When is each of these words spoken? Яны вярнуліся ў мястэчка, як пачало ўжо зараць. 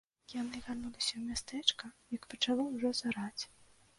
Яны 0.41 0.61
вярнуліся 0.67 1.13
ў 1.19 1.21
мястэчка, 1.31 1.85
як 2.17 2.25
пачало 2.31 2.65
ўжо 2.73 2.95
зараць. 3.01 3.43